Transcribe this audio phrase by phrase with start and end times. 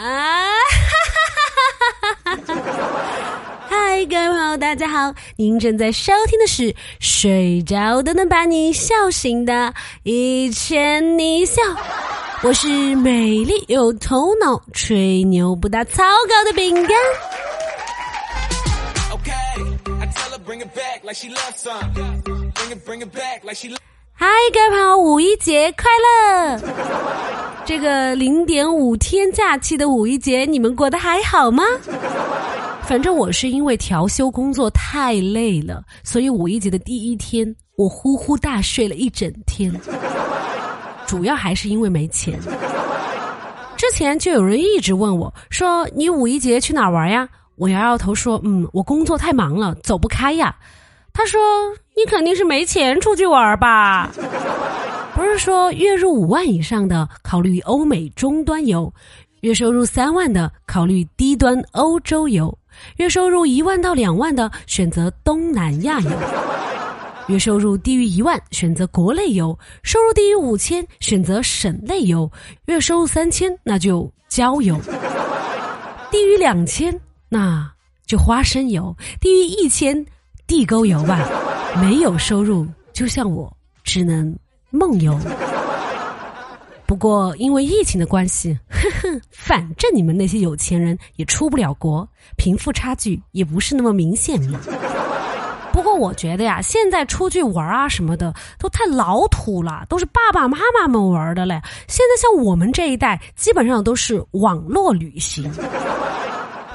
[0.00, 0.46] 啊！
[3.68, 5.14] 嗨， 各位朋友，大家好！
[5.36, 9.52] 您正在收听的是睡着都能把你笑醒的
[10.04, 11.60] 《一千你笑》，
[12.42, 16.96] 我是美丽有头脑、吹牛不打草稿的饼干。
[24.22, 26.60] 嗨，各位朋友，五一节快乐！
[27.64, 31.64] 这个零点五天假期的五一节，你们过得还好吗？
[32.82, 39.72] 反正我是因为调休工作太累了，所以五一节的第一天，我呼呼大睡了一整天。
[41.06, 42.38] 主要还是因为没钱。
[43.74, 47.26] 之前就有人一直问我，说你五一节去哪儿玩呀？
[47.56, 50.54] 我摇摇头说，嗯，我工作太忙了，走不开呀。
[51.12, 51.40] 他说
[51.96, 54.10] ：“你肯定是没钱出去玩吧？
[55.14, 58.90] 不是说月入五万以上的考虑欧美中端游，
[59.40, 62.56] 月收入三万的考虑低端欧洲游，
[62.96, 66.10] 月收入一万到两万的选择东南亚游，
[67.26, 72.30] 月收入低于一万选择国内游，收入低于五千选择省内游，
[72.66, 74.78] 月收入三千那就郊游，
[76.10, 77.70] 低于两千那
[78.06, 80.06] 就花生油，低于一千。”
[80.50, 81.28] 地沟油吧，
[81.80, 84.36] 没有收入，就像我，只能
[84.70, 85.16] 梦游。
[86.84, 92.06] 不过因为疫情的关系，呵呵，反正你们那些有钱人也出不了国，
[92.36, 94.58] 贫富差距也不是那么明显嘛。
[95.72, 101.62] 不过我觉得呀，现在出去玩啊什么的都太老土了，都是爸爸妈妈们玩的嘞。
[101.86, 105.48] 现在像我们这一代，基本上都是网络旅行。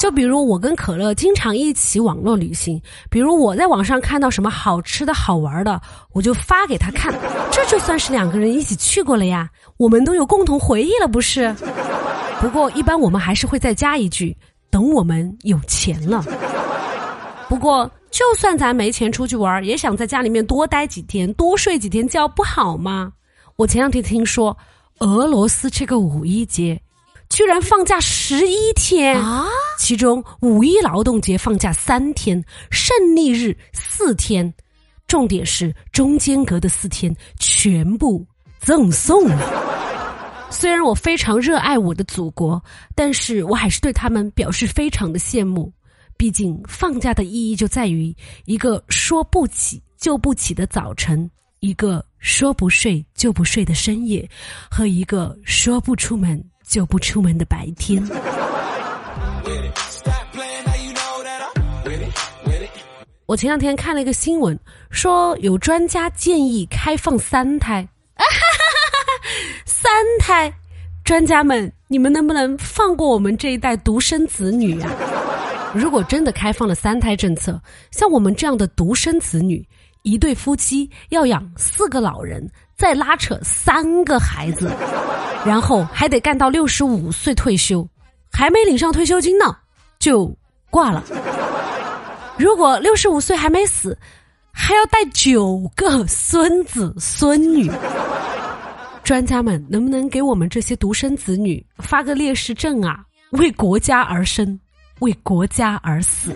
[0.00, 5.78] 就比如我跟可乐经常一起网络旅行，比如我在网上看到什么好吃的好玩的，
[6.14, 7.12] 我就发给他看，
[7.52, 11.54] 这就算是两个人一起去过了呀，我们都有共同回忆了，不是？
[12.40, 14.34] 不过一般我们还是会再加一句，
[14.70, 16.24] 等我们有钱了。
[17.46, 23.12] 不过就算咱没钱出去玩，也想在家里面多待几天，多睡几天觉，不好吗？
[23.56, 24.56] 我前两天听说，
[25.00, 26.80] 俄罗斯这个五一节。
[27.30, 29.46] 居然放假十一天啊！
[29.78, 34.52] 其中五一劳动节放假三天，胜利日四天，
[35.06, 38.26] 重点是中间隔的四天全部
[38.58, 39.38] 赠送了。
[40.50, 42.60] 虽然我非常热爱我的祖国，
[42.96, 45.72] 但是我还是对他们表示非常的羡慕。
[46.16, 48.14] 毕竟放假的意义就在于
[48.44, 51.30] 一个说不起就不起的早晨，
[51.60, 54.28] 一个说不睡就不睡的深夜，
[54.68, 56.44] 和一个说不出门。
[56.70, 58.00] 就不出门的白天。
[63.26, 64.56] 我前两天看了一个新闻，
[64.88, 67.86] 说有专家建议开放三胎。
[69.66, 70.52] 三胎，
[71.04, 74.88] 专家们，你们能不能放过我们这一代独生子女呀？
[75.74, 77.60] 如果真的开放了三胎政策，
[77.90, 79.66] 像我们这样的独生子女，
[80.02, 82.48] 一对夫妻要养四个老人。
[82.80, 84.72] 再拉扯三个孩子，
[85.44, 87.86] 然后还得干到六十五岁退休，
[88.32, 89.54] 还没领上退休金呢，
[89.98, 90.34] 就
[90.70, 91.04] 挂了。
[92.38, 93.98] 如果六十五岁还没死，
[94.50, 97.70] 还要带九个孙子孙女。
[99.04, 103.00] 专家们能不能给我们这些独生子女发个烈士证啊？
[103.32, 104.58] 为国家而生，
[105.00, 106.34] 为国家而死。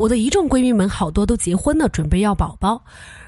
[0.00, 2.82] 我的一众闺蜜们好多都结婚了，准备要宝宝，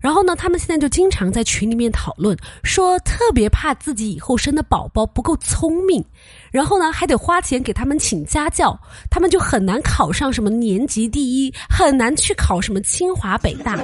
[0.00, 6.04] 然后呢，她们现在就经常在群里面讨论，说特别怕自己以后生的宝宝不够聪明，
[6.50, 8.78] 然后呢还得花钱给他们请家教，
[9.10, 13.74] 他们就很难考上什么年级第一，很难去考什么清华北大。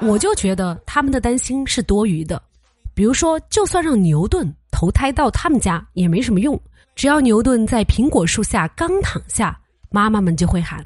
[0.00, 2.42] 我就觉得他们的担心是多余的，
[2.94, 6.60] 比如说，就算让牛顿投胎到他们家也没什么用，
[6.96, 9.56] 只要牛顿在苹果树下刚躺下，
[9.88, 10.84] 妈妈们就会喊。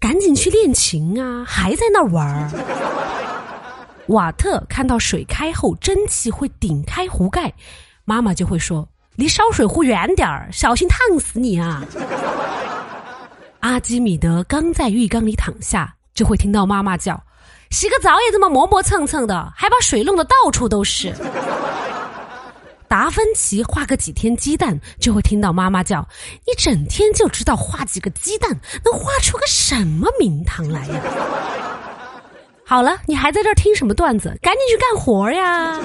[0.00, 1.44] 赶紧去练琴啊！
[1.44, 2.50] 还在那玩儿。
[4.06, 7.52] 瓦特看到水开后蒸汽会顶开壶盖，
[8.04, 11.84] 妈妈就会说：“离烧水壶远点儿，小心烫死你啊！”
[13.60, 17.20] 阿基米德刚在浴缸里躺下，就会听到妈妈叫
[17.70, 21.12] ：“洗个澡也这么磨磨蹭蹭的，还把水弄得到处都是。”
[22.88, 26.08] 达芬奇画个几天鸡蛋，就会听到妈妈叫
[26.46, 28.50] ：“你整天就知道画几个鸡蛋，
[28.82, 31.00] 能画出个什么名堂来呀？”
[32.64, 34.28] 好了，你还在这儿听什么段子？
[34.40, 35.78] 赶紧去干活呀！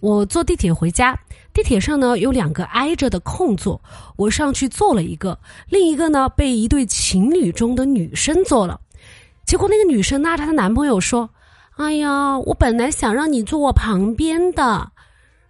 [0.00, 1.16] 我坐地铁回家，
[1.52, 3.80] 地铁上呢有两个挨着的空座，
[4.16, 5.38] 我上去坐了一个，
[5.68, 8.80] 另一个呢被一对情侣中的女生坐了。
[9.46, 11.30] 结果那个女生拉着她男朋友说。
[11.76, 14.90] 哎呀，我本来想让你坐我旁边的。”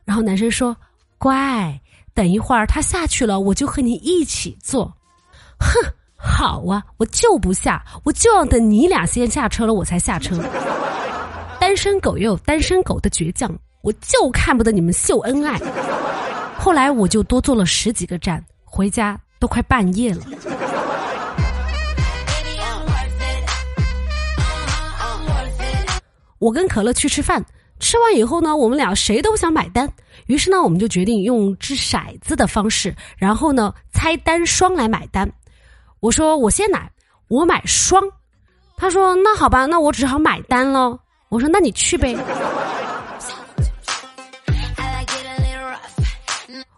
[0.04, 0.76] 然后男生说
[1.18, 1.80] ：“乖，
[2.12, 4.92] 等一会儿他下去了，我就和你一起坐。”
[5.58, 10.36] 哼，好啊，我就不下，我就要等你俩先下车了，我才下车。
[11.60, 13.50] 单身狗也有单身狗的倔强，
[13.82, 15.58] 我就看不得你们秀恩爱。
[16.58, 20.22] 后来我就多坐了十几个站，回家都快半夜了。
[26.44, 27.43] 我跟可乐去吃饭，
[27.81, 29.91] 吃完以后呢，我们俩谁都不想买单，
[30.26, 35.26] 于是呢，我们就决定用掷骰子的方式，然后呢，猜单双来买单。
[36.00, 36.91] 我说我先买，
[37.29, 38.02] 我买双。
[38.76, 40.99] 他说那好吧，那我只好买单喽。
[41.31, 42.14] 我说那你去呗。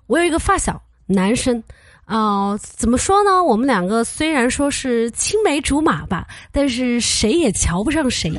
[0.07, 1.61] 我有一个发小，男生，
[2.05, 3.43] 啊，怎么说呢？
[3.43, 8.31] 我们两个虽然说是青梅竹马吧，但是谁也瞧不上谁。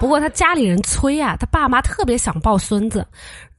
[0.00, 3.04] 不过他家里人催啊，他爸妈特别想抱孙子，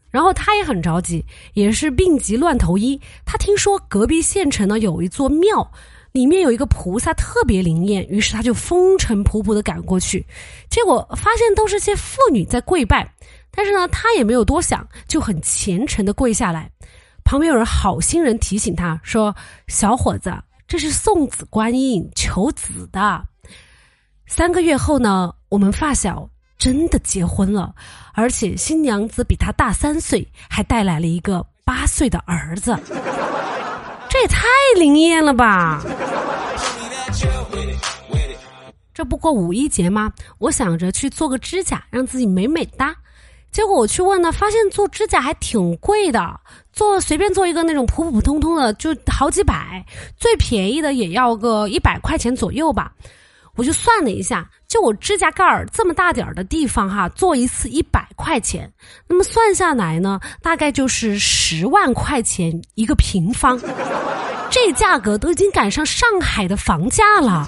[0.09, 2.99] 然后他也很着急，也是病急乱投医。
[3.25, 5.69] 他听说隔壁县城呢有一座庙，
[6.13, 10.25] 里面有一个菩萨特别灵验，于是他就风尘仆仆的赶过去，
[10.69, 13.13] 结果发现都是些妇女在跪拜，
[13.51, 16.71] 但是呢他也没有多想，就很虔诚的跪下来。
[17.25, 19.35] 旁边有人好心人提醒他说
[19.67, 20.33] ：“小伙子，
[20.69, 23.23] 这是送子观音求子的。”
[24.25, 25.33] 三个月后呢？
[25.49, 27.73] 我们发小真的结婚了，
[28.13, 32.77] 而且新娘子比他大三岁，还带来了一个八岁的儿子。
[34.09, 35.83] 这也太灵验了吧！
[38.93, 40.11] 这不过五一节吗？
[40.37, 42.95] 我想着去做个指甲，让自己美美哒。
[43.51, 46.39] 结果我去问呢，发现做指甲还挺贵的，
[46.73, 49.83] 做随便做一个那种普普通通的就好几百，
[50.17, 52.91] 最便宜的也要个一百块钱左右吧。
[53.59, 58.71] 我就算了一下，就我指甲盖儿这么大点儿的地方哈，做一次一百块钱，
[59.05, 63.59] 那么算下来呢，大概就是十万块钱一个平方，
[64.49, 67.45] 这价格都已经赶上上海的房价了。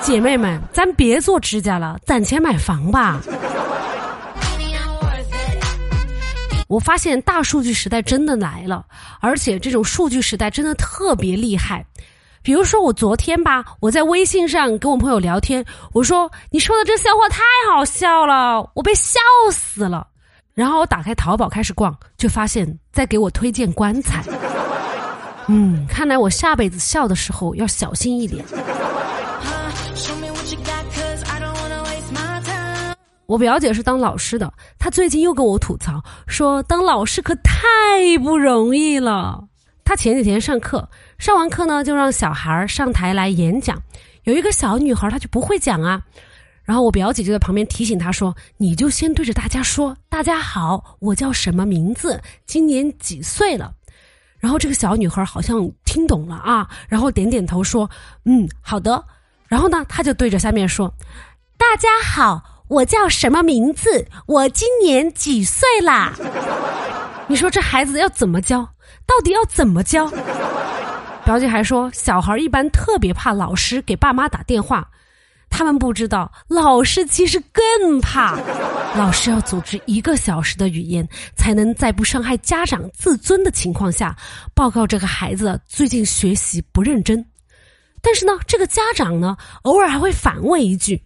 [0.00, 3.20] 姐妹们，咱别做指甲了，攒钱买房吧。
[6.66, 8.84] 我发现大数据时代真的来了，
[9.20, 11.86] 而且这种数据时代真的特别厉害。
[12.48, 15.62] 比如说我昨天吧，我在微信上跟我朋友聊天，
[15.92, 19.20] 我说你说的这笑话太好笑了，我被笑
[19.52, 20.06] 死了。
[20.54, 24.24] 然后我打开淘宝开始逛，就发现在给我推荐棺材。
[25.46, 28.42] 嗯，看来我下辈子笑的时候要小心一点。
[33.26, 39.38] 我表姐是当老师的，她最近又跟我吐槽说，当老师可太不容易了。
[39.88, 40.86] 他前几天上课。
[41.18, 43.82] 上完课呢，就让小孩上台来演讲。
[44.24, 46.02] 有一个小女孩，她就不会讲啊。
[46.62, 53.72] 然后我表姐就在旁边提醒她说：“你就先对着大家说，大家好，我叫什么名字，今年几岁了。”
[54.38, 57.88] 然后这个小女孩好像听懂了啊，然后点点头说
[58.26, 59.02] ：“嗯，好的。”
[59.48, 60.92] 然后呢，她就对着下面说
[61.56, 66.12] ：“大家好，我叫什么名字，我今年几岁啦？”
[67.28, 68.60] 你说这孩子要怎么教？
[69.06, 70.10] 到底要怎么教？
[71.24, 74.88] 表姐还说，小孩一般特别怕老师给爸妈打电话，
[75.50, 78.38] 他们不知道，老师其实更怕。
[78.96, 84.16] 老师要组织一个小时的语言，才能在不伤害家长自尊的情况下，
[84.54, 87.22] 报告这个孩子最近学习不认真。
[88.00, 91.02] 但是呢，这个家长呢，偶尔还会反问一句：“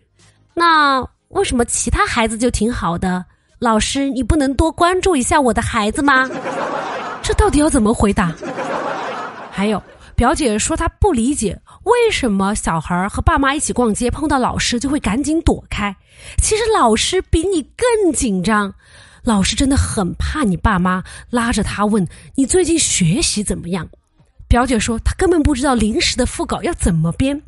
[0.54, 3.24] 那为什么其他孩子就挺好的？
[3.62, 6.28] 老师，你不能多关注一下我的孩子吗？”
[7.22, 8.34] 这到底要怎么回答？
[9.52, 9.80] 还有。
[10.14, 15.94] 表姐说她不理解为什么小孩和爸妈一起逛街碰到老师就会赶紧躲开，
[16.40, 18.74] 其实老师比你更紧张，
[19.22, 23.88] 老师真的很怕你爸妈拉着他问你最近学习怎么样。
[24.48, 27.40] 表姐说她根本不知道临时的副稿要怎么编，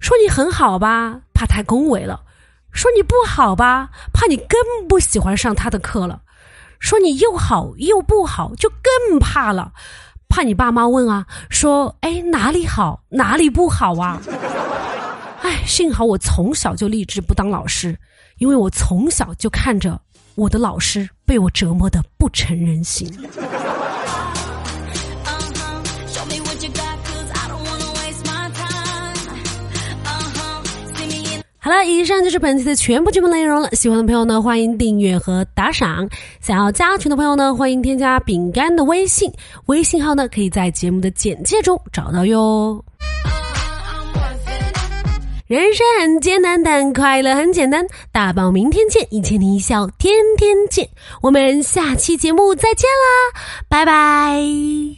[0.00, 2.18] 说你很好吧，怕太恭维了；
[2.72, 6.20] 说你不好吧，怕你更不喜欢上他的课了；
[6.78, 9.72] 说你又好又不好，就更怕了。
[10.28, 14.20] 怕你爸妈问啊，说哎哪里好哪里不好啊？
[15.42, 17.98] 哎，幸好我从小就立志不当老师，
[18.36, 20.02] 因为我从小就看着
[20.34, 23.08] 我的老师被我折磨的不成人形。
[31.68, 33.68] 好了，以上就是本期的全部节目内容了。
[33.72, 36.08] 喜欢的朋友呢，欢迎订阅和打赏。
[36.40, 39.30] 想要加群的朋友呢，欢迎添加饼干的微信，
[39.66, 42.82] 微信号呢可以在节目的简介中找到哟。
[45.46, 47.86] 人生很艰难，但快乐很简单。
[48.10, 50.88] 大宝，明天见，一千零一笑，天天见。
[51.20, 54.97] 我们下期节目再见啦，拜拜。